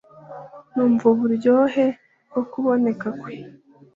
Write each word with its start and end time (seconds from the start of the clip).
Numva 0.73 1.05
uburyohe 1.13 1.85
bwo 2.29 2.41
kuboneka 2.51 3.07
kwe 3.19 3.35